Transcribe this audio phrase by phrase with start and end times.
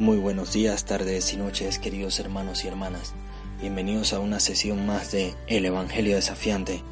[0.00, 3.12] Muy buenos días, tardes y noches, queridos hermanos y hermanas.
[3.60, 6.82] Bienvenidos a una sesión más de El Evangelio Desafiante.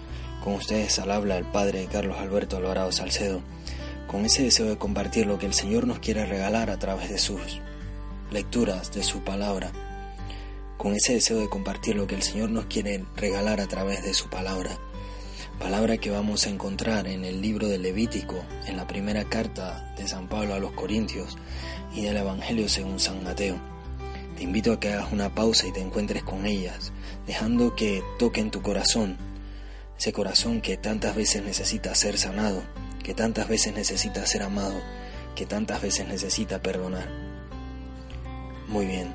[0.44, 3.40] Con ustedes al habla el Padre Carlos Alberto Alvarado Salcedo,
[4.08, 7.16] con ese deseo de compartir lo que el Señor nos quiere regalar a través de
[7.16, 7.40] sus
[8.30, 9.72] lecturas, de su palabra.
[10.76, 14.12] Con ese deseo de compartir lo que el Señor nos quiere regalar a través de
[14.12, 14.78] su palabra.
[15.58, 20.06] Palabra que vamos a encontrar en el libro de Levítico, en la primera carta de
[20.06, 21.36] San Pablo a los Corintios
[21.92, 23.56] y del Evangelio según San Mateo.
[24.36, 26.92] Te invito a que hagas una pausa y te encuentres con ellas,
[27.26, 29.16] dejando que toquen tu corazón,
[29.98, 32.62] ese corazón que tantas veces necesita ser sanado,
[33.02, 34.80] que tantas veces necesita ser amado,
[35.34, 37.10] que tantas veces necesita perdonar.
[38.68, 39.12] Muy bien,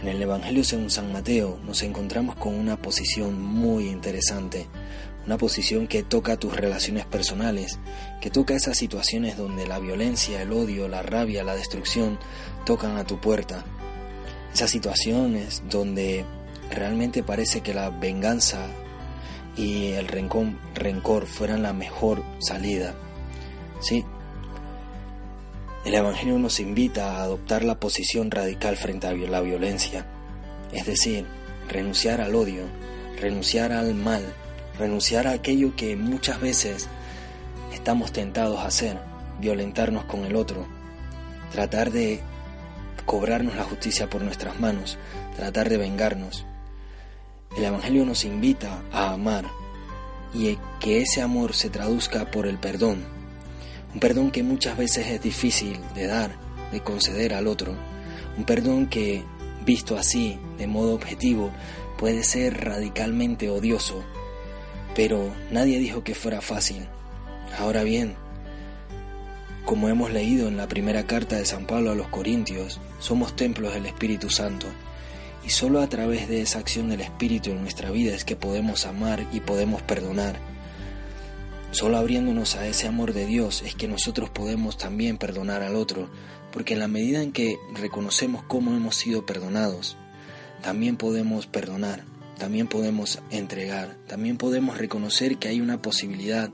[0.00, 4.66] en el Evangelio según San Mateo nos encontramos con una posición muy interesante,
[5.28, 7.78] una posición que toca tus relaciones personales,
[8.22, 12.18] que toca esas situaciones donde la violencia, el odio, la rabia, la destrucción
[12.64, 13.62] tocan a tu puerta.
[14.54, 16.24] Esas situaciones donde
[16.70, 18.68] realmente parece que la venganza
[19.54, 22.94] y el rencor, fueran la mejor salida.
[23.82, 24.06] Sí.
[25.84, 30.06] El Evangelio nos invita a adoptar la posición radical frente a la violencia,
[30.72, 31.26] es decir,
[31.68, 32.62] renunciar al odio,
[33.20, 34.24] renunciar al mal,
[34.78, 36.88] renunciar a aquello que muchas veces
[37.72, 38.98] estamos tentados a hacer,
[39.40, 40.66] violentarnos con el otro,
[41.52, 42.20] tratar de
[43.04, 44.98] cobrarnos la justicia por nuestras manos,
[45.36, 46.44] tratar de vengarnos.
[47.56, 49.46] El Evangelio nos invita a amar
[50.34, 53.04] y que ese amor se traduzca por el perdón,
[53.94, 56.36] un perdón que muchas veces es difícil de dar,
[56.70, 57.74] de conceder al otro,
[58.36, 59.24] un perdón que,
[59.64, 61.50] visto así, de modo objetivo,
[61.96, 64.04] puede ser radicalmente odioso,
[64.98, 66.84] pero nadie dijo que fuera fácil.
[67.56, 68.16] Ahora bien,
[69.64, 73.72] como hemos leído en la primera carta de San Pablo a los Corintios, somos templos
[73.74, 74.66] del Espíritu Santo,
[75.46, 78.86] y solo a través de esa acción del Espíritu en nuestra vida es que podemos
[78.86, 80.40] amar y podemos perdonar.
[81.70, 86.10] Solo abriéndonos a ese amor de Dios es que nosotros podemos también perdonar al otro,
[86.50, 89.96] porque en la medida en que reconocemos cómo hemos sido perdonados,
[90.60, 92.02] también podemos perdonar,
[92.38, 96.50] también podemos entregar, también podemos reconocer que hay una posibilidad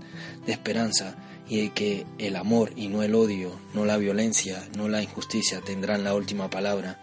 [0.47, 1.17] de esperanza
[1.49, 5.61] y de que el amor y no el odio, no la violencia, no la injusticia
[5.61, 6.99] tendrán la última palabra.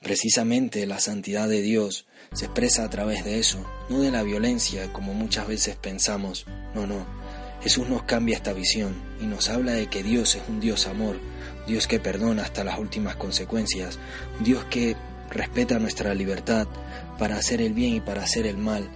[0.00, 4.92] Precisamente la santidad de Dios se expresa a través de eso, no de la violencia
[4.92, 6.46] como muchas veces pensamos.
[6.74, 7.04] No, no.
[7.60, 11.18] Jesús nos cambia esta visión y nos habla de que Dios es un Dios amor,
[11.66, 13.98] Dios que perdona hasta las últimas consecuencias,
[14.42, 14.96] Dios que
[15.30, 16.66] respeta nuestra libertad
[17.18, 18.88] para hacer el bien y para hacer el mal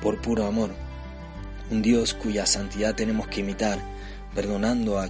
[0.00, 0.70] por puro amor.
[1.70, 3.78] Un Dios cuya santidad tenemos que imitar,
[4.34, 5.08] perdonando a